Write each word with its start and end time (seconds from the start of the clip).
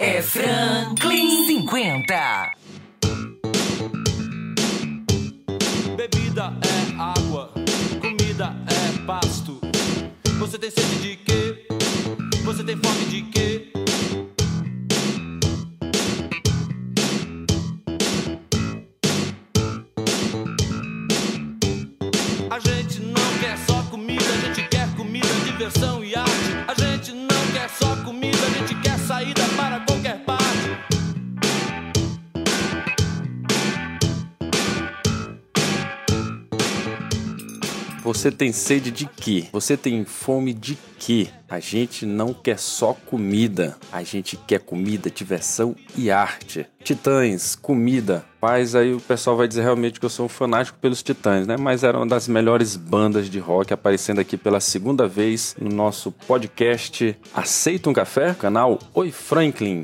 É 0.00 0.22
Franklin 0.22 1.44
50. 1.44 2.52
Bebida 5.96 6.52
é 6.62 7.02
água, 7.02 7.52
comida 8.00 8.54
é 8.68 9.04
pasto. 9.04 9.60
Você 10.38 10.56
tem 10.56 10.70
sede 10.70 11.00
de 11.02 11.16
quê? 11.16 11.66
Você 12.44 12.62
tem 12.62 12.76
fome 12.76 13.04
de 13.06 13.22
quê? 13.22 13.72
A 22.48 22.58
gente 22.60 23.00
não 23.00 23.38
quer 23.40 23.58
só 23.66 23.82
comida, 23.90 24.24
a 24.24 24.46
gente 24.46 24.68
quer 24.68 24.94
comida, 24.94 25.26
diversão 25.44 26.04
e 26.04 26.14
arte. 26.14 26.57
Você 38.18 38.32
tem 38.32 38.50
sede 38.50 38.90
de 38.90 39.06
quê? 39.06 39.46
Você 39.52 39.76
tem 39.76 40.04
fome 40.04 40.52
de 40.52 40.76
quê? 40.98 41.28
A 41.48 41.60
gente 41.60 42.04
não 42.04 42.34
quer 42.34 42.58
só 42.58 42.92
comida, 42.92 43.76
a 43.92 44.02
gente 44.02 44.36
quer 44.36 44.58
comida, 44.58 45.08
diversão 45.08 45.76
e 45.96 46.10
arte. 46.10 46.66
Titãs, 46.82 47.54
comida. 47.54 48.24
Paz, 48.40 48.74
aí 48.74 48.92
o 48.92 49.00
pessoal 49.00 49.36
vai 49.36 49.46
dizer 49.46 49.62
realmente 49.62 50.00
que 50.00 50.04
eu 50.04 50.10
sou 50.10 50.26
um 50.26 50.28
fanático 50.28 50.76
pelos 50.80 51.00
Titãs, 51.00 51.46
né? 51.46 51.56
Mas 51.56 51.84
era 51.84 51.96
uma 51.96 52.08
das 52.08 52.26
melhores 52.26 52.74
bandas 52.74 53.30
de 53.30 53.38
rock 53.38 53.72
aparecendo 53.72 54.18
aqui 54.18 54.36
pela 54.36 54.58
segunda 54.58 55.06
vez 55.06 55.54
no 55.56 55.70
nosso 55.70 56.10
podcast 56.10 57.16
Aceita 57.32 57.88
um 57.88 57.92
Café? 57.92 58.34
Canal 58.34 58.80
Oi 58.94 59.12
Franklin. 59.12 59.82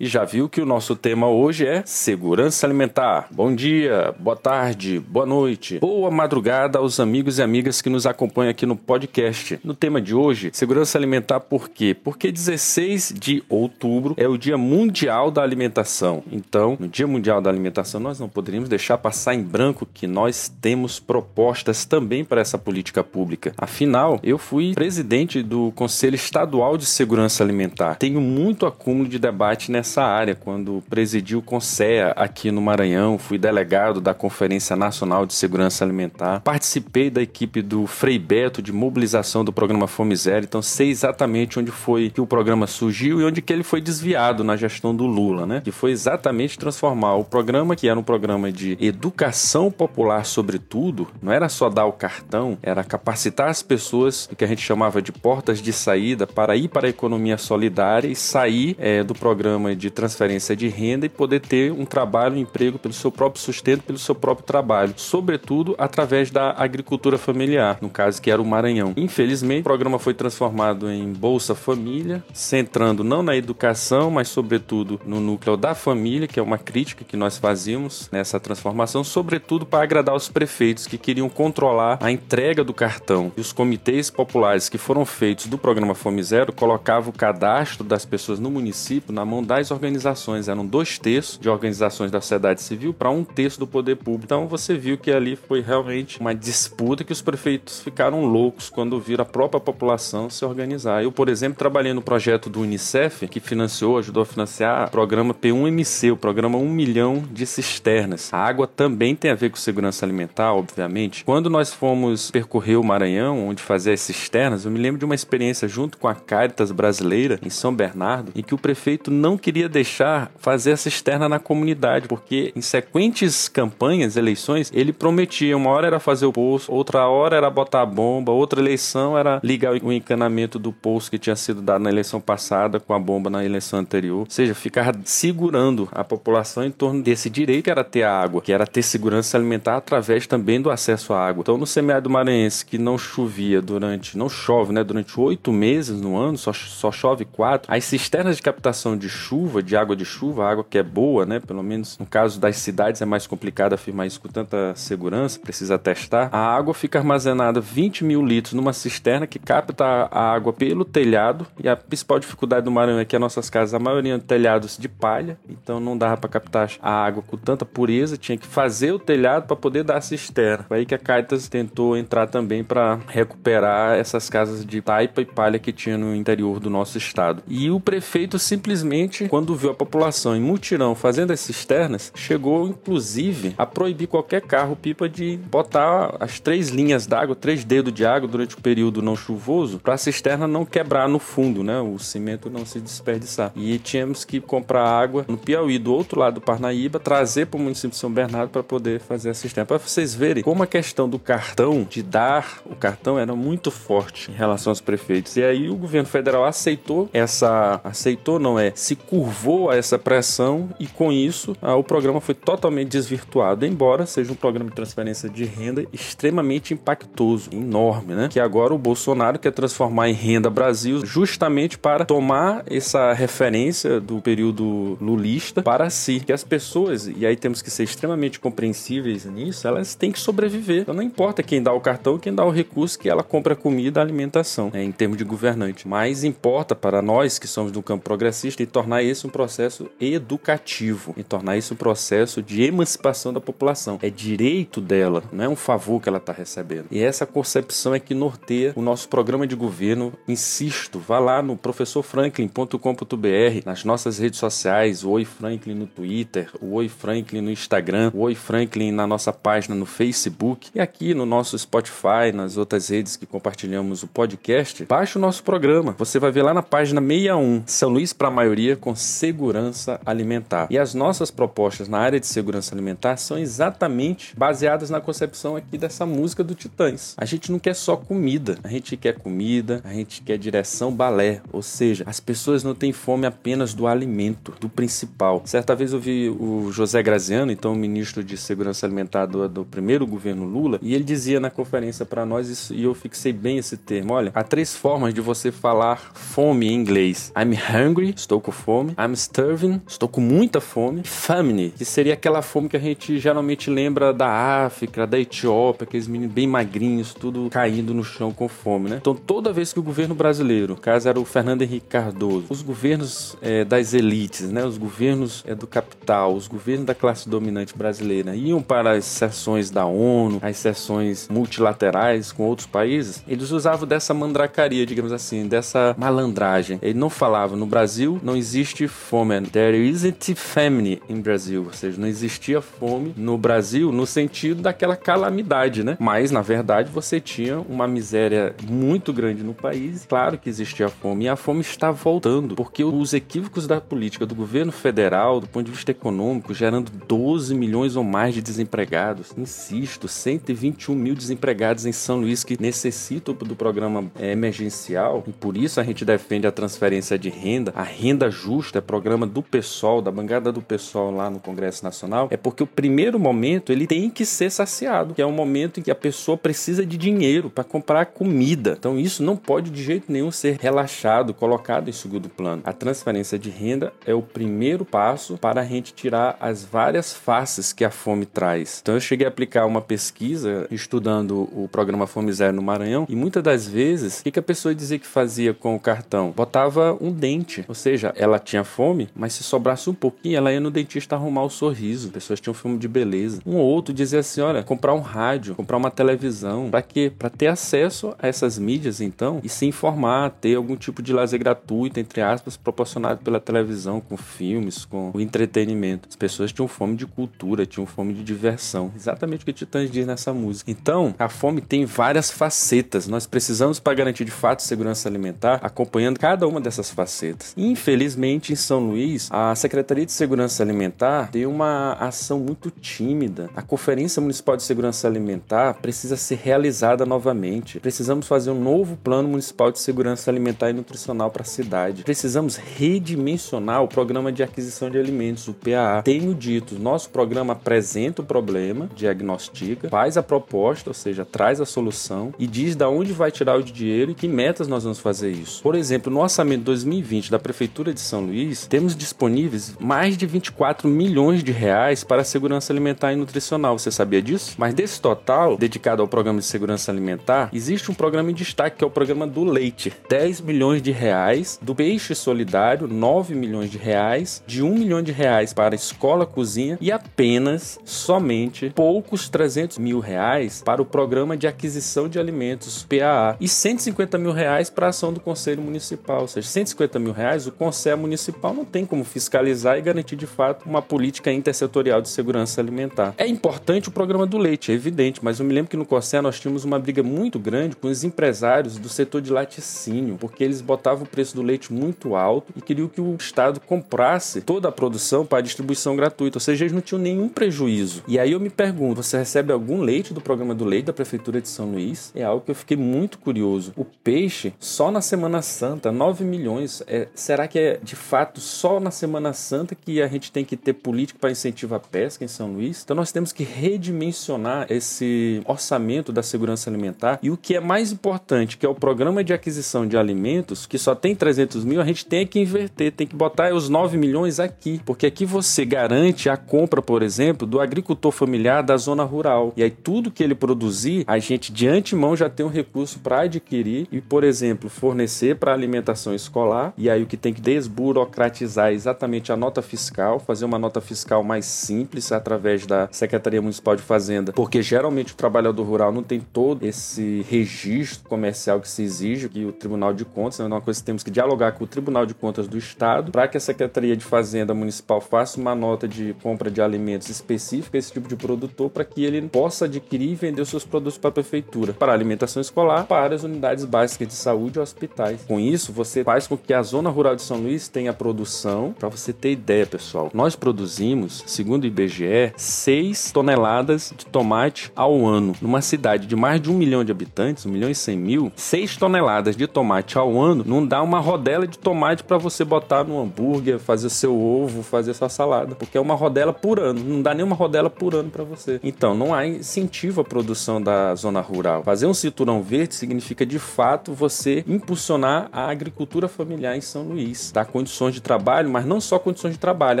E 0.00 0.06
já 0.06 0.24
viu 0.24 0.48
que 0.48 0.60
o 0.60 0.66
nosso 0.66 0.94
tema 0.94 1.26
hoje 1.28 1.66
é 1.66 1.82
segurança 1.84 2.64
alimentar. 2.64 3.26
Bom 3.32 3.52
dia, 3.52 4.14
boa 4.16 4.36
tarde, 4.36 5.00
boa 5.00 5.26
noite, 5.26 5.80
boa 5.80 6.08
madrugada 6.08 6.78
aos 6.78 7.00
amigos 7.00 7.40
e 7.40 7.42
amigas 7.42 7.82
que 7.82 7.90
nos 7.90 8.06
acompanham 8.06 8.52
aqui 8.52 8.64
no 8.64 8.76
podcast. 8.76 9.58
No 9.64 9.74
tema 9.74 10.00
de 10.00 10.14
hoje, 10.14 10.50
segurança 10.52 10.96
alimentar 10.96 11.40
por 11.40 11.68
quê? 11.68 11.96
Porque 12.00 12.30
16 12.30 13.12
de 13.18 13.42
outubro 13.48 14.14
é 14.16 14.28
o 14.28 14.38
Dia 14.38 14.56
Mundial 14.56 15.32
da 15.32 15.42
Alimentação. 15.42 16.22
Então, 16.30 16.76
no 16.78 16.86
Dia 16.86 17.08
Mundial 17.08 17.40
da 17.40 17.50
Alimentação, 17.50 17.98
nós 17.98 18.20
não 18.20 18.28
poderíamos 18.28 18.68
deixar 18.68 18.98
passar 18.98 19.34
em 19.34 19.42
branco 19.42 19.84
que 19.92 20.06
nós 20.06 20.48
temos 20.60 21.00
propostas 21.00 21.84
também 21.84 22.24
para 22.24 22.40
essa 22.40 22.56
política 22.56 23.02
pública. 23.02 23.52
Afinal, 23.58 24.20
eu 24.22 24.38
fui 24.38 24.74
presidente 24.74 25.42
do 25.42 25.72
Conselho 25.72 26.14
Estadual 26.14 26.78
de 26.78 26.86
Segurança 26.86 27.42
Alimentar. 27.42 27.96
Tenho 27.96 28.20
muito 28.20 28.64
acúmulo 28.64 29.08
de 29.08 29.18
debate 29.18 29.72
nessa 29.72 29.87
nessa 29.88 30.02
área 30.02 30.34
quando 30.34 30.82
presidi 30.90 31.34
o 31.34 31.40
CONSEA 31.40 32.10
aqui 32.10 32.50
no 32.50 32.60
Maranhão, 32.60 33.16
fui 33.16 33.38
delegado 33.38 34.02
da 34.02 34.12
Conferência 34.12 34.76
Nacional 34.76 35.24
de 35.24 35.32
Segurança 35.32 35.82
Alimentar, 35.82 36.40
participei 36.40 37.08
da 37.08 37.22
equipe 37.22 37.62
do 37.62 37.86
Frei 37.86 38.18
Beto 38.18 38.60
de 38.60 38.70
mobilização 38.70 39.42
do 39.42 39.50
programa 39.50 39.86
Fome 39.86 40.14
Zero, 40.14 40.44
então 40.44 40.60
sei 40.60 40.90
exatamente 40.90 41.58
onde 41.58 41.70
foi 41.70 42.10
que 42.10 42.20
o 42.20 42.26
programa 42.26 42.66
surgiu 42.66 43.18
e 43.18 43.24
onde 43.24 43.40
que 43.40 43.50
ele 43.50 43.62
foi 43.62 43.80
desviado 43.80 44.44
na 44.44 44.56
gestão 44.56 44.94
do 44.94 45.06
Lula, 45.06 45.46
né? 45.46 45.62
Que 45.64 45.72
foi 45.72 45.90
exatamente 45.90 46.58
transformar 46.58 47.14
o 47.14 47.24
programa 47.24 47.74
que 47.74 47.88
era 47.88 47.98
um 47.98 48.02
programa 48.02 48.52
de 48.52 48.76
educação 48.78 49.70
popular 49.70 50.26
sobretudo, 50.26 51.08
não 51.22 51.32
era 51.32 51.48
só 51.48 51.70
dar 51.70 51.86
o 51.86 51.92
cartão, 51.92 52.58
era 52.62 52.84
capacitar 52.84 53.48
as 53.48 53.62
pessoas, 53.62 54.28
o 54.30 54.36
que 54.36 54.44
a 54.44 54.48
gente 54.48 54.60
chamava 54.60 55.00
de 55.00 55.12
portas 55.12 55.62
de 55.62 55.72
saída 55.72 56.26
para 56.26 56.54
ir 56.56 56.68
para 56.68 56.86
a 56.86 56.90
economia 56.90 57.38
solidária 57.38 58.08
e 58.08 58.14
sair 58.14 58.76
é, 58.78 59.02
do 59.02 59.14
programa 59.14 59.77
de 59.78 59.90
transferência 59.90 60.54
de 60.54 60.68
renda 60.68 61.06
e 61.06 61.08
poder 61.08 61.40
ter 61.40 61.72
um 61.72 61.84
trabalho, 61.84 62.34
um 62.34 62.38
emprego 62.38 62.78
pelo 62.78 62.94
seu 62.94 63.10
próprio 63.10 63.42
sustento, 63.42 63.82
pelo 63.82 63.98
seu 63.98 64.14
próprio 64.14 64.46
trabalho, 64.46 64.94
sobretudo 64.96 65.74
através 65.78 66.30
da 66.30 66.52
agricultura 66.52 67.16
familiar, 67.16 67.78
no 67.80 67.88
caso 67.88 68.20
que 68.20 68.30
era 68.30 68.42
o 68.42 68.44
Maranhão. 68.44 68.92
Infelizmente, 68.96 69.60
o 69.60 69.64
programa 69.64 69.98
foi 69.98 70.14
transformado 70.14 70.90
em 70.90 71.12
Bolsa 71.12 71.54
Família, 71.54 72.22
centrando 72.32 73.04
não 73.04 73.22
na 73.22 73.36
educação, 73.36 74.10
mas 74.10 74.28
sobretudo 74.28 75.00
no 75.06 75.20
núcleo 75.20 75.56
da 75.56 75.74
família, 75.74 76.28
que 76.28 76.40
é 76.40 76.42
uma 76.42 76.58
crítica 76.58 77.04
que 77.04 77.16
nós 77.16 77.38
fazíamos 77.38 78.08
nessa 78.10 78.40
transformação, 78.40 79.04
sobretudo 79.04 79.64
para 79.64 79.82
agradar 79.82 80.14
os 80.14 80.28
prefeitos 80.28 80.86
que 80.86 80.98
queriam 80.98 81.28
controlar 81.28 81.98
a 82.00 82.10
entrega 82.10 82.64
do 82.64 82.74
cartão. 82.74 83.32
E 83.36 83.40
os 83.40 83.52
comitês 83.52 84.10
populares 84.10 84.68
que 84.68 84.78
foram 84.78 85.04
feitos 85.04 85.46
do 85.46 85.58
programa 85.58 85.94
Fome 85.94 86.22
Zero 86.22 86.52
colocavam 86.52 87.10
o 87.10 87.12
cadastro 87.12 87.84
das 87.84 88.04
pessoas 88.04 88.38
no 88.40 88.50
município 88.50 89.12
na 89.12 89.24
mão 89.24 89.42
das 89.42 89.67
organizações. 89.70 90.48
Eram 90.48 90.66
dois 90.66 90.98
terços 90.98 91.38
de 91.38 91.48
organizações 91.48 92.10
da 92.10 92.20
sociedade 92.20 92.62
civil 92.62 92.92
para 92.92 93.10
um 93.10 93.24
terço 93.24 93.58
do 93.58 93.66
poder 93.66 93.96
público. 93.96 94.24
Então 94.24 94.46
você 94.46 94.76
viu 94.76 94.98
que 94.98 95.10
ali 95.10 95.36
foi 95.36 95.60
realmente 95.60 96.20
uma 96.20 96.34
disputa 96.34 97.04
que 97.04 97.12
os 97.12 97.22
prefeitos 97.22 97.80
ficaram 97.80 98.24
loucos 98.24 98.70
quando 98.70 99.00
viram 99.00 99.22
a 99.22 99.26
própria 99.26 99.60
população 99.60 100.30
se 100.30 100.44
organizar. 100.44 101.02
Eu, 101.02 101.12
por 101.12 101.28
exemplo, 101.28 101.58
trabalhei 101.58 101.92
no 101.92 102.02
projeto 102.02 102.48
do 102.50 102.60
Unicef, 102.60 103.26
que 103.28 103.40
financiou, 103.40 103.98
ajudou 103.98 104.22
a 104.22 104.26
financiar 104.26 104.88
o 104.88 104.90
programa 104.90 105.34
P1MC, 105.34 106.12
o 106.12 106.16
programa 106.16 106.58
1 106.58 106.68
milhão 106.68 107.24
de 107.30 107.46
cisternas. 107.46 108.32
A 108.32 108.38
água 108.38 108.66
também 108.66 109.14
tem 109.14 109.30
a 109.30 109.34
ver 109.34 109.50
com 109.50 109.56
segurança 109.56 110.04
alimentar, 110.04 110.52
obviamente. 110.52 111.24
Quando 111.24 111.50
nós 111.50 111.72
fomos 111.72 112.30
percorrer 112.30 112.76
o 112.76 112.84
Maranhão, 112.84 113.48
onde 113.48 113.62
fazer 113.62 113.92
as 113.92 114.00
cisternas, 114.00 114.64
eu 114.64 114.70
me 114.70 114.78
lembro 114.78 114.98
de 114.98 115.04
uma 115.04 115.14
experiência 115.14 115.66
junto 115.66 115.98
com 115.98 116.08
a 116.08 116.14
Caritas 116.14 116.70
brasileira 116.70 117.38
em 117.42 117.50
São 117.50 117.74
Bernardo, 117.74 118.32
em 118.34 118.42
que 118.42 118.54
o 118.54 118.58
prefeito 118.58 119.10
não 119.10 119.36
queria 119.36 119.57
deixar 119.66 120.30
fazer 120.38 120.72
essa 120.72 120.88
externa 120.88 121.26
na 121.26 121.38
comunidade, 121.38 122.06
porque 122.06 122.52
em 122.54 122.60
sequentes 122.60 123.48
campanhas, 123.48 124.14
eleições, 124.14 124.70
ele 124.74 124.92
prometia, 124.92 125.56
uma 125.56 125.70
hora 125.70 125.86
era 125.86 125.98
fazer 125.98 126.26
o 126.26 126.32
poço, 126.32 126.70
outra 126.70 127.06
hora 127.08 127.36
era 127.36 127.48
botar 127.48 127.80
a 127.80 127.86
bomba, 127.86 128.30
outra 128.30 128.60
eleição 128.60 129.16
era 129.16 129.40
ligar 129.42 129.72
o 129.72 129.92
encanamento 129.92 130.58
do 130.58 130.70
poço 130.70 131.10
que 131.10 131.18
tinha 131.18 131.36
sido 131.36 131.62
dado 131.62 131.82
na 131.82 131.90
eleição 131.90 132.20
passada 132.20 132.78
com 132.78 132.92
a 132.92 132.98
bomba 132.98 133.30
na 133.30 133.42
eleição 133.42 133.78
anterior. 133.78 134.20
Ou 134.20 134.26
seja, 134.28 134.54
ficar 134.54 134.94
segurando 135.04 135.88
a 135.92 136.04
população 136.04 136.64
em 136.64 136.70
torno 136.70 137.02
desse 137.02 137.30
direito 137.30 137.64
que 137.64 137.70
era 137.70 137.84
ter 137.84 138.02
água, 138.02 138.42
que 138.42 138.52
era 138.52 138.66
ter 138.66 138.82
segurança 138.82 139.36
alimentar 139.36 139.76
através 139.76 140.26
também 140.26 140.60
do 140.60 140.70
acesso 140.70 141.14
à 141.14 141.26
água. 141.26 141.40
Então, 141.40 141.56
no 141.56 141.66
semiárido 141.66 142.10
maranhense, 142.10 142.66
que 142.66 142.76
não 142.76 142.98
chovia 142.98 143.62
durante, 143.62 144.18
não 144.18 144.28
chove, 144.28 144.72
né, 144.72 144.84
durante 144.84 145.18
oito 145.18 145.52
meses 145.52 146.00
no 146.00 146.16
ano, 146.16 146.36
só, 146.36 146.52
só 146.52 146.92
chove 146.92 147.24
quatro, 147.24 147.72
as 147.72 147.84
cisternas 147.84 148.36
de 148.36 148.42
captação 148.42 148.96
de 148.96 149.08
chuva, 149.08 149.37
de 149.62 149.76
água 149.76 149.94
de 149.94 150.04
chuva, 150.04 150.48
água 150.48 150.64
que 150.68 150.78
é 150.78 150.82
boa, 150.82 151.24
né? 151.24 151.40
Pelo 151.40 151.62
menos 151.62 151.98
no 151.98 152.06
caso 152.06 152.40
das 152.40 152.56
cidades 152.56 153.00
é 153.02 153.04
mais 153.04 153.26
complicado 153.26 153.72
afirmar 153.72 154.06
isso 154.06 154.20
com 154.20 154.28
tanta 154.28 154.74
segurança, 154.74 155.38
precisa 155.38 155.78
testar. 155.78 156.28
A 156.32 156.38
água 156.38 156.74
fica 156.74 156.98
armazenada 156.98 157.60
20 157.60 158.04
mil 158.04 158.24
litros 158.24 158.54
numa 158.54 158.72
cisterna 158.72 159.26
que 159.26 159.38
capta 159.38 159.84
a 159.84 160.32
água 160.32 160.52
pelo 160.52 160.84
telhado. 160.84 161.46
E 161.62 161.68
a 161.68 161.76
principal 161.76 162.18
dificuldade 162.18 162.64
do 162.64 162.70
Maranhão 162.70 163.00
é 163.00 163.04
que 163.04 163.16
as 163.16 163.20
nossas 163.20 163.48
casas, 163.50 163.74
a 163.74 163.78
maioria 163.78 164.18
telhados 164.18 164.76
de 164.76 164.88
palha, 164.88 165.38
então 165.48 165.80
não 165.80 165.96
dava 165.96 166.16
para 166.16 166.28
captar 166.28 166.70
a 166.80 166.90
água 166.90 167.22
com 167.22 167.36
tanta 167.36 167.64
pureza, 167.64 168.16
tinha 168.16 168.36
que 168.36 168.46
fazer 168.46 168.92
o 168.92 168.98
telhado 168.98 169.46
para 169.46 169.56
poder 169.56 169.84
dar 169.84 169.98
a 169.98 170.00
cisterna. 170.00 170.64
Foi 170.68 170.78
aí 170.78 170.86
que 170.86 170.94
a 170.94 170.98
Caritas 170.98 171.48
tentou 171.48 171.96
entrar 171.96 172.26
também 172.26 172.64
para 172.64 172.98
recuperar 173.08 173.98
essas 173.98 174.28
casas 174.28 174.64
de 174.64 174.80
taipa 174.80 175.20
e 175.20 175.24
palha 175.24 175.58
que 175.58 175.72
tinha 175.72 175.96
no 175.96 176.14
interior 176.14 176.60
do 176.60 176.70
nosso 176.70 176.98
estado. 176.98 177.42
E 177.46 177.70
o 177.70 177.80
prefeito 177.80 178.38
simplesmente, 178.38 179.27
quando 179.28 179.54
viu 179.54 179.70
a 179.70 179.74
população 179.74 180.34
em 180.34 180.40
mutirão 180.40 180.94
fazendo 180.94 181.32
as 181.32 181.40
cisternas, 181.40 182.12
chegou 182.14 182.66
inclusive 182.66 183.54
a 183.56 183.66
proibir 183.66 184.08
qualquer 184.08 184.42
carro 184.42 184.76
pipa 184.76 185.08
de 185.08 185.36
botar 185.50 186.16
as 186.20 186.40
três 186.40 186.68
linhas 186.68 187.06
d'água, 187.06 187.36
três 187.36 187.64
dedos 187.64 187.92
de 187.92 188.04
água 188.04 188.28
durante 188.28 188.54
o 188.54 188.60
período 188.60 189.02
não 189.02 189.16
chuvoso, 189.16 189.78
para 189.78 189.94
a 189.94 189.98
cisterna 189.98 190.46
não 190.46 190.64
quebrar 190.64 191.08
no 191.08 191.18
fundo, 191.18 191.62
né? 191.62 191.80
O 191.80 191.98
cimento 191.98 192.50
não 192.50 192.64
se 192.64 192.80
desperdiçar. 192.80 193.52
E 193.54 193.78
tínhamos 193.78 194.24
que 194.24 194.40
comprar 194.40 194.84
água 194.84 195.24
no 195.28 195.36
Piauí, 195.36 195.78
do 195.78 195.92
outro 195.92 196.18
lado 196.18 196.34
do 196.34 196.40
Parnaíba, 196.40 196.98
trazer 196.98 197.46
para 197.46 197.58
o 197.58 197.62
município 197.62 197.90
de 197.90 197.96
São 197.96 198.10
Bernardo 198.10 198.50
para 198.50 198.62
poder 198.62 199.00
fazer 199.00 199.30
a 199.30 199.34
cisterna. 199.34 199.66
Para 199.66 199.78
vocês 199.78 200.14
verem 200.14 200.42
como 200.42 200.62
a 200.62 200.66
questão 200.66 201.08
do 201.08 201.18
cartão, 201.18 201.86
de 201.88 202.02
dar 202.02 202.60
o 202.64 202.74
cartão, 202.74 203.18
era 203.18 203.34
muito 203.34 203.70
forte 203.70 204.30
em 204.30 204.34
relação 204.34 204.70
aos 204.70 204.80
prefeitos. 204.80 205.36
E 205.36 205.42
aí 205.42 205.68
o 205.68 205.76
governo 205.76 206.08
federal 206.08 206.44
aceitou 206.44 207.08
essa. 207.12 207.80
Aceitou, 207.84 208.38
não 208.38 208.58
é? 208.58 208.72
Se 208.74 208.96
curvou 209.18 209.68
a 209.68 209.74
essa 209.74 209.98
pressão 209.98 210.68
e 210.78 210.86
com 210.86 211.10
isso 211.10 211.56
ah, 211.60 211.74
o 211.74 211.82
programa 211.82 212.20
foi 212.20 212.36
totalmente 212.36 212.90
desvirtuado, 212.90 213.66
embora 213.66 214.06
seja 214.06 214.30
um 214.30 214.36
programa 214.36 214.70
de 214.70 214.76
transferência 214.76 215.28
de 215.28 215.44
renda 215.44 215.84
extremamente 215.92 216.72
impactoso, 216.72 217.50
enorme, 217.52 218.14
né? 218.14 218.28
Que 218.30 218.38
agora 218.38 218.72
o 218.72 218.78
Bolsonaro 218.78 219.36
quer 219.36 219.50
transformar 219.50 220.08
em 220.08 220.12
renda 220.12 220.48
Brasil 220.48 221.04
justamente 221.04 221.76
para 221.76 222.04
tomar 222.04 222.62
essa 222.70 223.12
referência 223.12 223.98
do 223.98 224.20
período 224.20 224.96
lulista 225.00 225.62
para 225.64 225.90
si, 225.90 226.20
que 226.20 226.32
as 226.32 226.44
pessoas, 226.44 227.08
e 227.08 227.26
aí 227.26 227.34
temos 227.34 227.60
que 227.60 227.72
ser 227.72 227.82
extremamente 227.82 228.38
compreensíveis 228.38 229.24
nisso, 229.24 229.66
elas 229.66 229.96
têm 229.96 230.12
que 230.12 230.20
sobreviver. 230.20 230.82
Então 230.82 230.94
não 230.94 231.02
importa 231.02 231.42
quem 231.42 231.60
dá 231.60 231.72
o 231.72 231.80
cartão, 231.80 232.18
quem 232.18 232.32
dá 232.32 232.44
o 232.44 232.50
recurso 232.50 232.96
que 232.96 233.08
ela 233.10 233.24
compra 233.24 233.56
comida, 233.56 234.00
alimentação, 234.00 234.70
né, 234.72 234.84
em 234.84 234.92
termos 234.92 235.18
de 235.18 235.24
governante. 235.24 235.88
Mas 235.88 236.22
importa 236.22 236.76
para 236.76 237.02
nós 237.02 237.36
que 237.36 237.48
somos 237.48 237.72
do 237.72 237.82
campo 237.82 238.04
progressista 238.04 238.62
e 238.62 238.66
tornar 238.66 239.07
esse 239.08 239.26
um 239.26 239.30
processo 239.30 239.88
educativo, 240.00 241.14
e 241.16 241.22
tornar 241.22 241.56
isso 241.56 241.74
um 241.74 241.76
processo 241.76 242.42
de 242.42 242.62
emancipação 242.62 243.32
da 243.32 243.40
população. 243.40 243.98
É 244.02 244.10
direito 244.10 244.80
dela, 244.80 245.22
não 245.32 245.44
é 245.44 245.48
um 245.48 245.56
favor 245.56 246.00
que 246.00 246.08
ela 246.08 246.18
está 246.18 246.32
recebendo. 246.32 246.86
E 246.90 247.00
essa 247.00 247.26
concepção 247.26 247.94
é 247.94 248.00
que 248.00 248.14
norteia 248.14 248.72
o 248.76 248.82
nosso 248.82 249.08
programa 249.08 249.46
de 249.46 249.54
governo. 249.54 250.12
Insisto, 250.26 250.98
vá 250.98 251.18
lá 251.18 251.42
no 251.42 251.56
professorfranklin.com.br, 251.56 253.62
nas 253.64 253.84
nossas 253.84 254.18
redes 254.18 254.38
sociais, 254.38 255.04
o 255.04 255.10
Oi 255.10 255.24
Franklin 255.24 255.74
no 255.74 255.86
Twitter, 255.86 256.50
o 256.60 256.74
Oi 256.74 256.88
Franklin 256.88 257.40
no 257.40 257.50
Instagram, 257.50 258.10
o 258.14 258.20
Oi 258.20 258.34
Franklin 258.34 258.92
na 258.92 259.06
nossa 259.06 259.32
página 259.32 259.74
no 259.74 259.86
Facebook 259.86 260.70
e 260.74 260.80
aqui 260.80 261.14
no 261.14 261.26
nosso 261.26 261.58
Spotify, 261.58 262.32
nas 262.32 262.56
outras 262.56 262.88
redes 262.88 263.16
que 263.16 263.26
compartilhamos 263.26 264.02
o 264.02 264.06
podcast. 264.06 264.84
Baixe 264.84 265.18
o 265.18 265.20
nosso 265.20 265.42
programa. 265.42 265.94
Você 265.98 266.18
vai 266.18 266.30
ver 266.30 266.42
lá 266.42 266.54
na 266.54 266.62
página 266.62 267.00
61, 267.00 267.62
São 267.66 267.90
Luís 267.90 268.12
para 268.12 268.28
a 268.28 268.30
maioria 268.30 268.76
com 268.76 268.94
segurança 268.98 270.00
alimentar. 270.04 270.66
E 270.70 270.78
as 270.78 270.94
nossas 270.94 271.30
propostas 271.30 271.88
na 271.88 271.98
área 271.98 272.20
de 272.20 272.26
segurança 272.26 272.74
alimentar 272.74 273.16
são 273.16 273.38
exatamente 273.38 274.34
baseadas 274.36 274.90
na 274.90 275.00
concepção 275.00 275.56
aqui 275.56 275.78
dessa 275.78 276.04
música 276.04 276.44
do 276.44 276.54
Titãs. 276.54 277.14
A 277.16 277.24
gente 277.24 277.50
não 277.50 277.58
quer 277.58 277.74
só 277.74 277.96
comida, 277.96 278.58
a 278.62 278.68
gente 278.68 278.96
quer 278.96 279.14
comida, 279.14 279.80
a 279.84 279.92
gente 279.92 280.22
quer 280.22 280.36
direção 280.38 280.92
balé, 280.92 281.40
ou 281.52 281.62
seja, 281.62 282.04
as 282.06 282.20
pessoas 282.20 282.62
não 282.62 282.74
têm 282.74 282.92
fome 282.92 283.26
apenas 283.26 283.74
do 283.74 283.86
alimento, 283.86 284.54
do 284.60 284.68
principal. 284.68 285.42
Certa 285.44 285.74
vez 285.74 285.92
eu 285.92 286.00
vi 286.00 286.28
o 286.28 286.70
José 286.72 287.02
Graziano, 287.02 287.52
então 287.52 287.72
o 287.72 287.76
ministro 287.76 288.22
de 288.22 288.36
Segurança 288.36 288.86
Alimentar 288.86 289.26
do, 289.26 289.48
do 289.48 289.64
primeiro 289.64 290.06
governo 290.06 290.44
Lula, 290.44 290.78
e 290.82 290.94
ele 290.94 291.04
dizia 291.04 291.40
na 291.40 291.50
conferência 291.50 292.04
para 292.04 292.24
nós, 292.26 292.48
isso, 292.48 292.74
e 292.74 292.84
eu 292.84 292.94
fixei 292.94 293.32
bem 293.32 293.58
esse 293.58 293.76
termo: 293.76 294.12
olha, 294.12 294.30
há 294.34 294.42
três 294.42 294.74
formas 294.74 295.14
de 295.14 295.20
você 295.20 295.52
falar 295.52 296.12
fome 296.14 296.68
em 296.68 296.74
inglês: 296.74 297.32
I'm 297.36 297.54
hungry, 297.54 298.14
estou 298.16 298.40
com 298.40 298.52
fome, 298.52 298.87
I'm 298.98 299.12
starving, 299.14 299.80
estou 299.86 300.08
com 300.08 300.20
muita 300.20 300.60
fome, 300.60 301.02
famine, 301.04 301.70
que 301.76 301.84
seria 301.84 302.14
aquela 302.14 302.42
fome 302.42 302.68
que 302.68 302.76
a 302.76 302.80
gente 302.80 303.18
geralmente 303.18 303.70
lembra 303.70 304.12
da 304.12 304.28
África, 304.64 305.06
da 305.06 305.18
Etiópia, 305.18 305.84
aqueles 305.84 306.06
meninos 306.06 306.34
bem 306.34 306.46
magrinhos, 306.46 307.14
tudo 307.14 307.48
caindo 307.50 307.92
no 307.94 308.04
chão 308.04 308.32
com 308.32 308.48
fome, 308.48 308.90
né? 308.90 308.98
Então 309.00 309.14
toda 309.14 309.52
vez 309.52 309.72
que 309.72 309.78
o 309.78 309.82
governo 309.82 310.14
brasileiro, 310.14 310.76
caso 310.76 311.08
era 311.08 311.18
o 311.18 311.24
Fernando 311.24 311.62
Henrique 311.62 311.86
Cardoso, 311.86 312.46
os 312.48 312.62
governos 312.62 313.36
é, 313.42 313.64
das 313.64 313.94
elites, 313.94 314.50
né? 314.50 314.64
Os 314.64 314.78
governos 314.78 315.44
é, 315.46 315.54
do 315.54 315.66
capital, 315.66 316.34
os 316.34 316.46
governos 316.46 316.86
da 316.86 316.94
classe 316.94 317.28
dominante 317.28 317.76
brasileira 317.76 318.34
iam 318.34 318.62
para 318.62 318.92
as 318.92 319.04
sessões 319.04 319.70
da 319.70 319.84
ONU, 319.86 320.38
as 320.42 320.56
sessões 320.56 321.28
multilaterais 321.30 322.32
com 322.32 322.44
outros 322.44 322.66
países, 322.66 323.22
eles 323.26 323.50
usavam 323.50 323.86
dessa 323.86 324.12
mandracaria, 324.14 324.86
digamos 324.86 325.12
assim, 325.12 325.46
dessa 325.46 325.94
malandragem. 325.98 326.78
Ele 326.82 326.98
não 326.98 327.10
falava 327.10 327.56
no 327.56 327.66
Brasil 327.66 328.18
não 328.22 328.36
existe 328.36 328.77
fome, 328.86 329.40
there 329.40 329.76
isn't 329.76 330.34
famine 330.34 331.00
in 331.08 331.20
Brazil, 331.20 331.64
ou 331.64 331.72
seja, 331.72 332.00
não 332.00 332.06
existia 332.06 332.60
fome 332.60 333.14
no 333.16 333.36
Brasil 333.36 333.90
no 333.90 334.06
sentido 334.06 334.62
daquela 334.62 334.96
calamidade, 334.96 335.82
né? 335.82 335.96
Mas 335.98 336.30
na 336.30 336.42
verdade 336.42 336.90
você 336.90 337.20
tinha 337.20 337.58
uma 337.58 337.88
miséria 337.88 338.54
muito 338.68 339.12
grande 339.12 339.42
no 339.42 339.54
país, 339.54 340.04
claro 340.06 340.38
que 340.38 340.48
existia 340.48 340.88
fome. 340.88 341.24
E 341.24 341.28
a 341.28 341.36
fome 341.36 341.60
está 341.60 341.90
voltando, 341.90 342.54
porque 342.54 342.84
os 342.84 343.12
equívocos 343.12 343.66
da 343.66 343.80
política 343.80 344.26
do 344.26 344.34
governo 344.34 344.72
federal, 344.72 345.40
do 345.40 345.46
ponto 345.46 345.66
de 345.66 345.72
vista 345.72 345.90
econômico, 345.90 346.52
gerando 346.52 346.90
12 347.06 347.54
milhões 347.54 347.96
ou 347.96 348.04
mais 348.04 348.34
de 348.34 348.42
desempregados, 348.42 349.32
insisto, 349.36 350.06
121 350.06 350.94
mil 350.94 351.14
desempregados 351.14 351.86
em 351.86 351.92
São 351.92 352.20
Luís 352.20 352.44
que 352.44 352.60
necessitam 352.60 353.34
do 353.34 353.56
programa 353.56 354.10
é, 354.18 354.32
emergencial. 354.32 355.24
E 355.26 355.32
por 355.32 355.56
isso 355.56 355.80
a 355.80 355.84
gente 355.84 356.04
defende 356.04 356.46
a 356.46 356.52
transferência 356.52 357.18
de 357.18 357.28
renda, 357.28 357.72
a 357.74 357.82
renda 357.82 358.30
justa, 358.30 358.67
é 358.76 358.80
programa 358.80 359.26
do 359.26 359.42
pessoal, 359.42 360.02
da 360.02 360.10
bancada 360.10 360.52
do 360.52 360.60
pessoal 360.60 361.10
lá 361.10 361.30
no 361.30 361.38
Congresso 361.38 361.84
Nacional, 361.84 362.28
é 362.30 362.36
porque 362.36 362.62
o 362.62 362.66
primeiro 362.66 363.18
momento 363.18 363.72
ele 363.72 363.86
tem 363.86 364.10
que 364.10 364.26
ser 364.26 364.50
saciado, 364.50 365.14
que 365.14 365.22
é 365.22 365.26
o 365.26 365.32
momento 365.32 365.80
em 365.80 365.82
que 365.82 365.90
a 365.90 365.94
pessoa 365.94 366.36
precisa 366.36 366.84
de 366.84 366.96
dinheiro 366.96 367.48
para 367.48 367.64
comprar 367.64 368.06
comida. 368.06 368.74
Então 368.78 368.98
isso 368.98 369.22
não 369.22 369.36
pode 369.36 369.70
de 369.70 369.82
jeito 369.82 370.10
nenhum 370.12 370.30
ser 370.30 370.58
relaxado, 370.60 371.32
colocado 371.32 371.88
em 371.88 371.92
segundo 371.92 372.28
plano. 372.28 372.62
A 372.64 372.72
transferência 372.72 373.38
de 373.38 373.50
renda 373.50 373.92
é 374.04 374.12
o 374.14 374.22
primeiro 374.22 374.84
passo 374.84 375.38
para 375.38 375.60
a 375.60 375.64
gente 375.64 375.94
tirar 375.94 376.36
as 376.40 376.64
várias 376.64 377.14
faces 377.14 377.72
que 377.72 377.84
a 377.84 377.90
fome 377.90 378.26
traz. 378.26 378.80
Então 378.82 378.94
eu 378.94 379.00
cheguei 379.00 379.26
a 379.26 379.28
aplicar 379.28 379.66
uma 379.66 379.80
pesquisa 379.80 380.66
estudando 380.70 381.48
o 381.52 381.68
programa 381.70 382.06
Fome 382.06 382.32
Zero 382.32 382.56
no 382.56 382.62
Maranhão 382.62 383.06
e 383.08 383.16
muitas 383.16 383.42
das 383.42 383.68
vezes, 383.68 384.20
o 384.20 384.24
que 384.24 384.38
a 384.38 384.42
pessoa 384.42 384.74
dizia 384.74 384.98
que 384.98 385.06
fazia 385.06 385.54
com 385.54 385.74
o 385.74 385.80
cartão? 385.80 386.32
Botava 386.34 386.96
um 387.00 387.12
dente, 387.12 387.64
ou 387.68 387.74
seja, 387.74 388.12
ela 388.16 388.38
tinha 388.38 388.57
fome, 388.64 389.08
mas 389.14 389.32
se 389.32 389.42
sobrasse 389.42 389.88
um 389.90 389.94
pouquinho, 389.94 390.36
ela 390.36 390.52
ia 390.52 390.60
no 390.60 390.70
dentista 390.70 391.14
arrumar 391.14 391.44
o 391.44 391.50
sorriso. 391.50 392.10
Pessoas 392.10 392.40
tinham 392.40 392.54
fome 392.54 392.78
de 392.78 392.88
beleza. 392.88 393.40
Um 393.46 393.56
ou 393.56 393.66
outro 393.66 393.92
dizia 393.94 394.20
assim: 394.20 394.40
olha, 394.40 394.62
comprar 394.62 394.94
um 394.94 395.00
rádio, 395.00 395.54
comprar 395.54 395.76
uma 395.76 395.90
televisão. 395.90 396.70
Para 396.70 396.82
quê? 396.82 397.12
Para 397.16 397.30
ter 397.30 397.46
acesso 397.48 398.14
a 398.18 398.28
essas 398.28 398.58
mídias, 398.58 399.00
então, 399.00 399.40
e 399.42 399.48
se 399.48 399.66
informar, 399.66 400.30
ter 400.30 400.56
algum 400.56 400.76
tipo 400.76 401.02
de 401.02 401.12
lazer 401.12 401.38
gratuito, 401.38 402.00
entre 402.00 402.20
aspas, 402.20 402.56
proporcionado 402.56 403.20
pela 403.22 403.40
televisão, 403.40 404.00
com 404.00 404.16
filmes, 404.16 404.84
com 404.84 405.10
o 405.14 405.20
entretenimento. 405.20 406.08
As 406.08 406.16
pessoas 406.16 406.52
tinham 406.52 406.68
fome 406.68 406.96
de 406.96 407.06
cultura, 407.06 407.66
tinham 407.66 407.86
fome 407.86 408.12
de 408.14 408.22
diversão. 408.22 408.92
Exatamente 408.94 409.42
o 409.42 409.46
que 409.46 409.52
Titãs 409.52 409.90
diz 409.90 410.06
nessa 410.06 410.32
música. 410.32 410.70
Então, 410.70 411.14
a 411.18 411.28
fome 411.28 411.60
tem 411.60 411.84
várias 411.84 412.30
facetas. 412.30 413.08
Nós 413.08 413.26
precisamos, 413.26 413.78
para 413.78 413.94
garantir 413.94 414.24
de 414.24 414.30
fato 414.30 414.62
segurança 414.62 415.08
alimentar, 415.08 415.60
acompanhando 415.62 416.18
cada 416.18 416.46
uma 416.46 416.60
dessas 416.60 416.90
facetas. 416.90 417.54
Infelizmente, 417.56 418.37
em 418.52 418.56
São 418.56 418.80
Luís, 418.88 419.28
a 419.30 419.54
Secretaria 419.54 420.06
de 420.06 420.12
Segurança 420.12 420.62
Alimentar 420.62 421.30
tem 421.30 421.46
uma 421.46 421.94
ação 421.94 422.38
muito 422.38 422.70
tímida. 422.70 423.50
A 423.54 423.62
Conferência 423.62 424.20
Municipal 424.20 424.56
de 424.56 424.62
Segurança 424.62 425.06
Alimentar 425.08 425.74
precisa 425.74 426.16
ser 426.16 426.36
realizada 426.42 427.04
novamente. 427.04 427.80
Precisamos 427.80 428.26
fazer 428.26 428.50
um 428.50 428.60
novo 428.60 428.96
plano 428.96 429.28
municipal 429.28 429.72
de 429.72 429.78
segurança 429.78 430.30
alimentar 430.30 430.70
e 430.70 430.72
nutricional 430.72 431.30
para 431.30 431.42
a 431.42 431.46
cidade. 431.46 432.04
Precisamos 432.04 432.56
redimensionar 432.56 433.82
o 433.82 433.88
programa 433.88 434.30
de 434.30 434.42
aquisição 434.42 434.90
de 434.90 434.98
alimentos, 434.98 435.48
o 435.48 435.54
PAA. 435.54 436.02
Tenho 436.02 436.34
dito, 436.34 436.78
nosso 436.78 437.10
programa 437.10 437.52
apresenta 437.54 438.22
o 438.22 438.24
problema, 438.24 438.88
diagnostica, 438.94 439.88
faz 439.88 440.16
a 440.16 440.22
proposta, 440.22 440.90
ou 440.90 440.94
seja, 440.94 441.24
traz 441.24 441.60
a 441.60 441.66
solução 441.66 442.32
e 442.38 442.46
diz 442.46 442.76
da 442.76 442.88
onde 442.88 443.12
vai 443.12 443.30
tirar 443.30 443.58
o 443.58 443.62
dinheiro 443.62 444.12
e 444.12 444.14
que 444.14 444.28
metas 444.28 444.68
nós 444.68 444.84
vamos 444.84 444.98
fazer 444.98 445.30
isso. 445.30 445.62
Por 445.62 445.74
exemplo, 445.74 446.12
no 446.12 446.20
orçamento 446.20 446.64
2020 446.64 447.30
da 447.30 447.38
Prefeitura 447.38 447.92
de 447.92 448.00
São 448.00 448.26
Luís, 448.28 448.66
temos 448.66 448.94
disponíveis 448.94 449.74
mais 449.80 450.16
de 450.16 450.26
24 450.26 450.86
milhões 450.86 451.42
de 451.42 451.50
reais 451.50 452.04
para 452.04 452.22
a 452.22 452.24
segurança 452.24 452.72
alimentar 452.72 453.12
e 453.12 453.16
nutricional. 453.16 453.78
Você 453.78 453.90
sabia 453.90 454.20
disso? 454.20 454.54
Mas 454.58 454.74
desse 454.74 455.00
total, 455.00 455.56
dedicado 455.56 456.02
ao 456.02 456.08
programa 456.08 456.38
de 456.40 456.44
segurança 456.44 456.92
alimentar, 456.92 457.48
existe 457.52 457.90
um 457.90 457.94
programa 457.94 458.30
em 458.30 458.34
destaque 458.34 458.76
que 458.76 458.84
é 458.84 458.86
o 458.86 458.90
programa 458.90 459.26
do 459.26 459.44
leite. 459.44 459.92
10 460.08 460.42
milhões 460.42 460.82
de 460.82 460.90
reais, 460.90 461.58
do 461.62 461.74
peixe 461.74 462.14
solidário, 462.14 462.86
9 462.86 463.34
milhões 463.34 463.70
de 463.70 463.78
reais, 463.78 464.42
de 464.46 464.62
1 464.62 464.74
milhão 464.74 465.02
de 465.02 465.12
reais 465.12 465.52
para 465.54 465.74
escola 465.74 466.26
cozinha 466.26 466.76
e 466.80 466.92
apenas, 466.92 467.78
somente, 467.84 468.70
poucos 468.74 469.28
300 469.28 469.78
mil 469.78 470.00
reais 470.00 470.62
para 470.64 470.82
o 470.82 470.84
programa 470.84 471.36
de 471.36 471.46
aquisição 471.46 472.08
de 472.08 472.18
alimentos, 472.18 472.86
PAA, 472.88 473.36
e 473.40 473.48
150 473.48 474.18
mil 474.18 474.32
reais 474.32 474.68
para 474.68 474.86
a 474.86 474.90
ação 474.90 475.12
do 475.12 475.20
Conselho 475.20 475.62
Municipal. 475.62 476.22
Ou 476.22 476.28
seja, 476.28 476.48
150 476.48 476.98
mil 476.98 477.12
reais 477.12 477.46
o 477.46 477.52
Conselho 477.52 477.98
Municipal 477.98 478.17
não 478.54 478.64
tem 478.64 478.84
como 478.84 479.04
fiscalizar 479.04 479.78
e 479.78 479.82
garantir 479.82 480.16
de 480.16 480.26
fato 480.26 480.68
uma 480.68 480.82
política 480.82 481.32
intersetorial 481.32 482.00
de 482.00 482.08
segurança 482.08 482.60
alimentar. 482.60 483.14
É 483.16 483.26
importante 483.26 483.88
o 483.88 483.92
programa 483.92 484.26
do 484.26 484.38
leite, 484.38 484.72
é 484.72 484.74
evidente, 484.74 485.20
mas 485.22 485.40
eu 485.40 485.46
me 485.46 485.54
lembro 485.54 485.70
que 485.70 485.76
no 485.76 485.86
Conselho 485.86 486.22
nós 486.22 486.40
tínhamos 486.40 486.64
uma 486.64 486.78
briga 486.78 487.02
muito 487.02 487.38
grande 487.38 487.76
com 487.76 487.88
os 487.88 488.04
empresários 488.04 488.78
do 488.78 488.88
setor 488.88 489.20
de 489.20 489.32
laticínio, 489.32 490.16
porque 490.18 490.42
eles 490.42 490.60
botavam 490.60 491.04
o 491.04 491.08
preço 491.08 491.34
do 491.34 491.42
leite 491.42 491.72
muito 491.72 492.14
alto 492.14 492.52
e 492.56 492.60
queriam 492.60 492.88
que 492.88 493.00
o 493.00 493.16
Estado 493.18 493.60
comprasse 493.60 494.40
toda 494.40 494.68
a 494.68 494.72
produção 494.72 495.24
para 495.24 495.38
a 495.38 495.42
distribuição 495.42 495.96
gratuita, 495.96 496.38
ou 496.38 496.40
seja, 496.40 496.64
eles 496.64 496.72
não 496.72 496.80
tinham 496.80 497.00
nenhum 497.00 497.28
prejuízo. 497.28 498.02
E 498.06 498.18
aí 498.18 498.32
eu 498.32 498.40
me 498.40 498.50
pergunto, 498.50 499.02
você 499.02 499.18
recebe 499.18 499.52
algum 499.52 499.80
leite 499.80 500.12
do 500.12 500.20
programa 500.20 500.54
do 500.54 500.64
leite 500.64 500.86
da 500.86 500.92
Prefeitura 500.92 501.40
de 501.40 501.48
São 501.48 501.70
Luís? 501.72 502.12
É 502.14 502.24
algo 502.24 502.44
que 502.44 502.50
eu 502.50 502.54
fiquei 502.54 502.76
muito 502.76 503.18
curioso. 503.18 503.72
O 503.76 503.84
peixe, 503.84 504.52
só 504.58 504.90
na 504.90 505.00
Semana 505.00 505.42
Santa, 505.42 505.92
9 505.92 506.24
milhões. 506.24 506.82
É, 506.86 507.08
será 507.14 507.46
que 507.46 507.58
é 507.58 507.78
de 507.82 507.96
fato 508.08 508.40
só 508.40 508.80
na 508.80 508.90
Semana 508.90 509.34
Santa 509.34 509.74
que 509.74 510.00
a 510.00 510.08
gente 510.08 510.32
tem 510.32 510.42
que 510.42 510.56
ter 510.56 510.72
política 510.72 511.18
para 511.20 511.30
incentivar 511.30 511.76
a 511.76 511.80
pesca 511.80 512.24
em 512.24 512.28
São 512.28 512.54
Luís. 512.54 512.80
Então 512.82 512.96
nós 512.96 513.12
temos 513.12 513.32
que 513.32 513.44
redimensionar 513.44 514.66
esse 514.70 515.42
orçamento 515.44 516.10
da 516.10 516.22
segurança 516.22 516.70
alimentar 516.70 517.18
e 517.22 517.30
o 517.30 517.36
que 517.36 517.54
é 517.54 517.60
mais 517.60 517.92
importante, 517.92 518.56
que 518.56 518.64
é 518.64 518.68
o 518.68 518.74
programa 518.74 519.22
de 519.22 519.34
aquisição 519.34 519.86
de 519.86 519.98
alimentos, 519.98 520.64
que 520.64 520.78
só 520.78 520.94
tem 520.94 521.14
300 521.14 521.66
mil, 521.66 521.82
a 521.82 521.84
gente 521.84 522.06
tem 522.06 522.26
que 522.26 522.40
inverter, 522.40 522.92
tem 522.92 523.06
que 523.06 523.14
botar 523.14 523.52
os 523.52 523.68
9 523.68 523.98
milhões 523.98 524.40
aqui, 524.40 524.80
porque 524.86 525.04
aqui 525.04 525.26
você 525.26 525.66
garante 525.66 526.30
a 526.30 526.36
compra, 526.38 526.80
por 526.80 527.02
exemplo, 527.02 527.46
do 527.46 527.60
agricultor 527.60 528.10
familiar 528.10 528.62
da 528.62 528.78
zona 528.78 529.04
rural. 529.04 529.52
E 529.54 529.62
aí 529.62 529.70
tudo 529.70 530.10
que 530.10 530.22
ele 530.22 530.34
produzir, 530.34 531.04
a 531.06 531.18
gente 531.18 531.52
de 531.52 531.68
antemão 531.68 532.16
já 532.16 532.30
tem 532.30 532.46
um 532.46 532.48
recurso 532.48 533.00
para 533.00 533.20
adquirir 533.20 533.86
e, 533.92 534.00
por 534.00 534.24
exemplo, 534.24 534.70
fornecer 534.70 535.36
para 535.36 535.52
alimentação 535.52 536.14
escolar. 536.14 536.72
E 536.78 536.88
aí 536.88 537.02
o 537.02 537.06
que 537.06 537.16
tem 537.18 537.34
que 537.34 537.42
desburocratizar 537.42 537.97
é 538.02 538.72
exatamente 538.72 539.32
a 539.32 539.36
nota 539.36 539.62
fiscal, 539.62 540.18
fazer 540.18 540.44
uma 540.44 540.58
nota 540.58 540.80
fiscal 540.80 541.22
mais 541.22 541.46
simples 541.46 542.12
através 542.12 542.66
da 542.66 542.88
Secretaria 542.90 543.40
Municipal 543.40 543.76
de 543.76 543.82
Fazenda, 543.82 544.32
porque 544.32 544.62
geralmente 544.62 545.12
o 545.12 545.16
trabalhador 545.16 545.62
rural 545.64 545.92
não 545.92 546.02
tem 546.02 546.20
todo 546.20 546.64
esse 546.64 547.24
registro 547.28 548.08
comercial 548.08 548.60
que 548.60 548.68
se 548.68 548.82
exige, 548.82 549.28
que 549.28 549.44
o 549.44 549.52
Tribunal 549.52 549.92
de 549.92 550.04
Contas, 550.04 550.40
é 550.40 550.44
uma 550.44 550.60
coisa 550.60 550.80
que 550.80 550.86
temos 550.86 551.02
que 551.02 551.10
dialogar 551.10 551.52
com 551.52 551.64
o 551.64 551.66
Tribunal 551.66 552.06
de 552.06 552.14
Contas 552.14 552.46
do 552.46 552.58
Estado, 552.58 553.10
para 553.10 553.26
que 553.28 553.36
a 553.36 553.40
Secretaria 553.40 553.96
de 553.96 554.04
Fazenda 554.04 554.54
Municipal 554.54 555.00
faça 555.00 555.40
uma 555.40 555.54
nota 555.54 555.86
de 555.88 556.14
compra 556.22 556.50
de 556.50 556.60
alimentos 556.60 557.08
específica 557.08 557.76
a 557.76 557.80
esse 557.80 557.92
tipo 557.92 558.08
de 558.08 558.16
produtor, 558.16 558.70
para 558.70 558.84
que 558.84 559.04
ele 559.04 559.22
possa 559.28 559.64
adquirir 559.64 560.10
e 560.10 560.14
vender 560.14 560.42
os 560.42 560.48
seus 560.48 560.64
produtos 560.64 560.98
para 560.98 561.10
a 561.10 561.12
prefeitura, 561.12 561.72
para 561.72 561.92
a 561.92 561.94
alimentação 561.94 562.40
escolar, 562.40 562.84
para 562.84 563.14
as 563.14 563.22
unidades 563.22 563.64
básicas 563.64 564.08
de 564.08 564.14
saúde 564.14 564.58
e 564.58 564.62
hospitais. 564.62 565.24
Com 565.26 565.38
isso, 565.38 565.72
você 565.72 566.04
faz 566.04 566.26
com 566.26 566.36
que 566.36 566.52
a 566.52 566.62
zona 566.62 566.90
rural 566.90 567.16
de 567.16 567.22
São 567.22 567.38
Luís 567.38 567.68
tenha 567.68 567.87
produção, 567.92 568.74
para 568.78 568.88
você 568.88 569.12
ter 569.12 569.32
ideia, 569.32 569.66
pessoal. 569.66 570.10
Nós 570.12 570.36
produzimos, 570.36 571.22
segundo 571.26 571.64
o 571.64 571.66
IBGE, 571.66 572.32
6 572.36 573.12
toneladas 573.12 573.92
de 573.96 574.06
tomate 574.06 574.72
ao 574.74 575.06
ano. 575.06 575.34
Numa 575.40 575.60
cidade 575.60 576.06
de 576.06 576.16
mais 576.16 576.40
de 576.40 576.50
um 576.50 576.54
milhão 576.54 576.84
de 576.84 576.92
habitantes, 576.92 577.46
1 577.46 577.50
milhão 577.50 577.70
e 577.70 577.74
100 577.74 577.96
mil, 577.96 578.32
6 578.36 578.76
toneladas 578.76 579.36
de 579.36 579.46
tomate 579.46 579.98
ao 579.98 580.20
ano 580.20 580.44
não 580.46 580.66
dá 580.66 580.82
uma 580.82 580.98
rodela 580.98 581.46
de 581.46 581.58
tomate 581.58 582.02
para 582.02 582.18
você 582.18 582.44
botar 582.44 582.84
no 582.84 583.00
hambúrguer, 583.00 583.58
fazer 583.58 583.90
seu 583.90 584.18
ovo, 584.18 584.62
fazer 584.62 584.94
sua 584.94 585.08
salada, 585.08 585.54
porque 585.54 585.78
é 585.78 585.80
uma 585.80 585.94
rodela 585.94 586.32
por 586.32 586.58
ano, 586.58 586.80
não 586.82 587.02
dá 587.02 587.14
nem 587.14 587.24
uma 587.24 587.36
rodela 587.36 587.70
por 587.70 587.94
ano 587.94 588.10
para 588.10 588.24
você. 588.24 588.60
Então, 588.62 588.94
não 588.94 589.14
há 589.14 589.26
incentivo 589.26 590.00
à 590.00 590.04
produção 590.04 590.60
da 590.60 590.94
zona 590.94 591.20
rural. 591.20 591.62
Fazer 591.62 591.86
um 591.86 591.94
cinturão 591.94 592.42
verde 592.42 592.74
significa 592.74 593.24
de 593.24 593.38
fato 593.38 593.92
você 593.92 594.44
impulsionar 594.46 595.28
a 595.32 595.50
agricultura 595.50 596.08
familiar 596.08 596.56
em 596.56 596.60
São 596.60 596.82
Luís, 596.82 597.30
dar 597.32 597.44
condições 597.44 597.77
de 597.86 598.00
trabalho, 598.00 598.50
mas 598.50 598.66
não 598.66 598.80
só 598.80 598.98
condições 598.98 599.32
de 599.32 599.38
trabalho, 599.38 599.80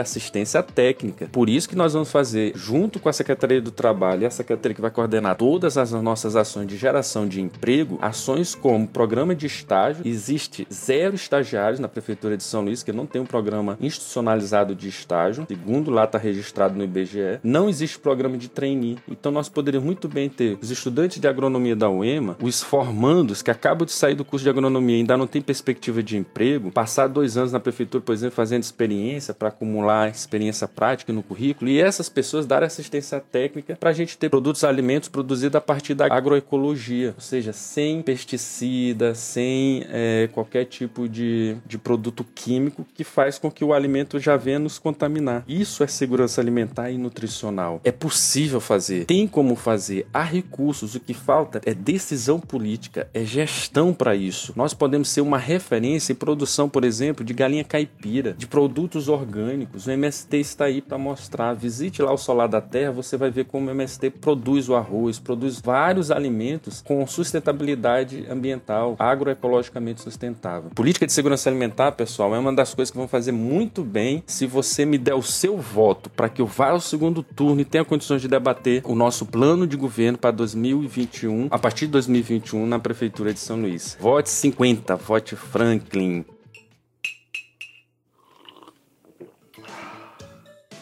assistência 0.00 0.62
técnica. 0.62 1.28
Por 1.32 1.48
isso 1.48 1.68
que 1.68 1.76
nós 1.76 1.92
vamos 1.92 2.10
fazer, 2.10 2.52
junto 2.54 3.00
com 3.00 3.08
a 3.08 3.12
Secretaria 3.12 3.60
do 3.60 3.70
Trabalho 3.70 4.22
e 4.22 4.26
a 4.26 4.30
Secretaria 4.30 4.74
que 4.74 4.80
vai 4.80 4.90
coordenar 4.90 5.36
todas 5.36 5.76
as 5.76 5.90
nossas 5.92 6.36
ações 6.36 6.66
de 6.66 6.76
geração 6.76 7.26
de 7.26 7.40
emprego, 7.40 7.98
ações 8.00 8.54
como 8.54 8.86
programa 8.86 9.34
de 9.34 9.46
estágio. 9.46 10.06
Existe 10.06 10.66
zero 10.72 11.14
estagiários 11.14 11.80
na 11.80 11.88
Prefeitura 11.88 12.36
de 12.36 12.44
São 12.44 12.62
Luís, 12.62 12.82
que 12.82 12.92
não 12.92 13.06
tem 13.06 13.20
um 13.20 13.26
programa 13.26 13.76
institucionalizado 13.80 14.74
de 14.74 14.88
estágio, 14.88 15.46
segundo 15.48 15.90
lá 15.90 16.04
está 16.04 16.18
registrado 16.18 16.76
no 16.76 16.84
IBGE. 16.84 17.40
Não 17.42 17.68
existe 17.68 17.98
programa 17.98 18.36
de 18.36 18.48
trainee. 18.48 18.98
Então 19.08 19.32
nós 19.32 19.48
poderíamos 19.48 19.86
muito 19.86 20.08
bem 20.08 20.28
ter 20.28 20.58
os 20.60 20.70
estudantes 20.70 21.18
de 21.18 21.26
agronomia 21.26 21.74
da 21.74 21.90
UEMA, 21.90 22.36
os 22.40 22.62
formandos 22.62 23.42
que 23.42 23.50
acabam 23.50 23.84
de 23.84 23.92
sair 23.92 24.14
do 24.14 24.24
curso 24.24 24.44
de 24.44 24.50
agronomia 24.50 24.96
e 24.96 24.98
ainda 25.00 25.16
não 25.16 25.26
tem 25.26 25.42
perspectiva 25.42 26.02
de 26.02 26.16
emprego, 26.16 26.70
passar 26.70 27.08
dois 27.08 27.36
anos 27.36 27.52
na 27.52 27.60
prefeitura, 27.60 27.87
por 27.88 28.12
exemplo, 28.12 28.34
fazendo 28.34 28.62
experiência 28.62 29.34
para 29.34 29.48
acumular 29.48 30.08
experiência 30.08 30.68
prática 30.68 31.12
no 31.12 31.22
currículo 31.22 31.70
e 31.70 31.80
essas 31.80 32.08
pessoas 32.08 32.46
darem 32.46 32.66
assistência 32.66 33.20
técnica 33.20 33.76
para 33.76 33.90
a 33.90 33.92
gente 33.92 34.16
ter 34.16 34.28
produtos 34.28 34.64
alimentos 34.64 35.08
produzidos 35.08 35.56
a 35.56 35.60
partir 35.60 35.94
da 35.94 36.06
agroecologia, 36.12 37.14
ou 37.14 37.20
seja, 37.20 37.52
sem 37.52 38.02
pesticida, 38.02 39.14
sem 39.14 39.84
é, 39.88 40.28
qualquer 40.32 40.64
tipo 40.64 41.08
de, 41.08 41.56
de 41.66 41.78
produto 41.78 42.24
químico 42.34 42.86
que 42.94 43.04
faz 43.04 43.38
com 43.38 43.50
que 43.50 43.64
o 43.64 43.72
alimento 43.72 44.18
já 44.18 44.36
venha 44.36 44.58
nos 44.58 44.78
contaminar. 44.78 45.44
Isso 45.48 45.82
é 45.82 45.86
segurança 45.86 46.40
alimentar 46.40 46.90
e 46.90 46.98
nutricional. 46.98 47.80
É 47.84 47.92
possível 47.92 48.60
fazer, 48.60 49.04
tem 49.04 49.26
como 49.26 49.56
fazer, 49.56 50.06
há 50.12 50.22
recursos. 50.22 50.94
O 50.94 51.00
que 51.00 51.14
falta 51.14 51.60
é 51.64 51.74
decisão 51.74 52.38
política, 52.40 53.08
é 53.12 53.24
gestão 53.24 53.92
para 53.92 54.14
isso. 54.14 54.52
Nós 54.56 54.74
podemos 54.74 55.08
ser 55.08 55.20
uma 55.20 55.38
referência 55.38 56.12
em 56.12 56.16
produção, 56.16 56.68
por 56.68 56.84
exemplo, 56.84 57.24
de 57.24 57.32
galinha 57.32 57.64
caipira, 57.68 58.32
de 58.32 58.46
produtos 58.46 59.08
orgânicos. 59.08 59.86
O 59.86 59.90
MST 59.90 60.36
está 60.38 60.64
aí 60.64 60.80
para 60.80 60.98
mostrar. 60.98 61.54
Visite 61.54 62.02
lá 62.02 62.12
o 62.12 62.18
Solar 62.18 62.48
da 62.48 62.60
Terra, 62.60 62.90
você 62.90 63.16
vai 63.16 63.30
ver 63.30 63.44
como 63.44 63.68
o 63.68 63.70
MST 63.70 64.10
produz 64.10 64.68
o 64.68 64.74
arroz, 64.74 65.18
produz 65.18 65.60
vários 65.60 66.10
alimentos 66.10 66.82
com 66.82 67.06
sustentabilidade 67.06 68.26
ambiental, 68.28 68.96
agroecologicamente 68.98 70.00
sustentável. 70.00 70.70
Política 70.74 71.06
de 71.06 71.12
segurança 71.12 71.48
alimentar, 71.48 71.92
pessoal, 71.92 72.34
é 72.34 72.38
uma 72.38 72.52
das 72.52 72.74
coisas 72.74 72.90
que 72.90 72.96
vão 72.96 73.08
fazer 73.08 73.32
muito 73.32 73.84
bem 73.84 74.22
se 74.26 74.46
você 74.46 74.84
me 74.84 74.96
der 74.96 75.14
o 75.14 75.22
seu 75.22 75.58
voto 75.58 76.08
para 76.10 76.28
que 76.28 76.40
eu 76.40 76.46
vá 76.46 76.70
ao 76.70 76.80
segundo 76.80 77.22
turno 77.22 77.60
e 77.60 77.64
tenha 77.64 77.84
condições 77.84 78.22
de 78.22 78.28
debater 78.28 78.82
o 78.84 78.94
nosso 78.94 79.26
plano 79.26 79.66
de 79.66 79.76
governo 79.76 80.18
para 80.18 80.30
2021, 80.30 81.48
a 81.50 81.58
partir 81.58 81.86
de 81.86 81.92
2021, 81.92 82.66
na 82.66 82.78
Prefeitura 82.78 83.32
de 83.32 83.40
São 83.40 83.60
Luís. 83.60 83.96
Vote 84.00 84.30
50, 84.30 84.96
vote 84.96 85.36
Franklin. 85.36 86.24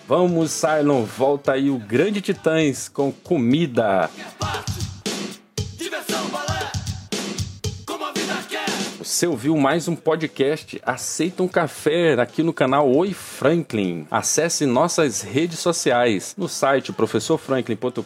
Vamos, 0.09 0.53
Cylon, 0.53 1.03
volta 1.03 1.53
aí 1.53 1.69
o 1.69 1.79
Grande 1.79 2.21
Titãs 2.21 2.89
com 2.89 3.11
comida. 3.11 4.09
Você 9.17 9.27
ouviu 9.27 9.57
mais 9.57 9.89
um 9.89 9.97
podcast 9.97 10.79
Aceita 10.85 11.43
um 11.43 11.49
Café 11.49 12.21
aqui 12.21 12.43
no 12.43 12.53
canal 12.53 12.95
Oi 12.95 13.15
Franklin. 13.15 14.07
Acesse 14.11 14.67
nossas 14.67 15.23
redes 15.23 15.59
sociais 15.59 16.35
no 16.37 16.47
site 16.47 16.93
professorfranklin.com.br, 16.93 18.03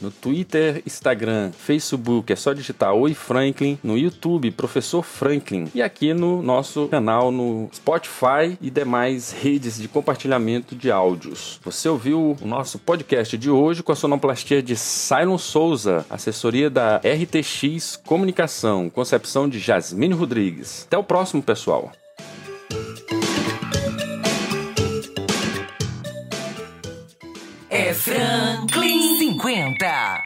no 0.00 0.12
Twitter, 0.12 0.84
Instagram, 0.86 1.50
Facebook, 1.50 2.32
é 2.32 2.36
só 2.36 2.52
digitar 2.52 2.94
Oi 2.94 3.12
Franklin, 3.12 3.76
no 3.82 3.98
YouTube 3.98 4.52
Professor 4.52 5.02
Franklin 5.02 5.68
e 5.74 5.82
aqui 5.82 6.14
no 6.14 6.40
nosso 6.40 6.86
canal 6.86 7.32
no 7.32 7.68
Spotify 7.74 8.56
e 8.60 8.70
demais 8.70 9.32
redes 9.32 9.78
de 9.78 9.88
compartilhamento 9.88 10.76
de 10.76 10.92
áudios. 10.92 11.58
Você 11.64 11.88
ouviu 11.88 12.36
o 12.40 12.46
nosso 12.46 12.78
podcast 12.78 13.36
de 13.36 13.50
hoje 13.50 13.82
com 13.82 13.90
a 13.90 13.96
sonoplastia 13.96 14.62
de 14.62 14.76
Silon 14.76 15.38
Souza, 15.38 16.06
assessoria 16.08 16.70
da 16.70 16.98
RTX 16.98 17.96
Comunicação, 17.96 18.88
concepção 18.88 19.48
de 19.48 19.58
Jasmine 19.58 20.03
Rodrigues. 20.12 20.84
Até 20.86 20.98
o 20.98 21.04
próximo, 21.04 21.42
pessoal. 21.42 21.92
É 27.70 27.92
Franklin 27.92 29.18
50. 29.18 30.24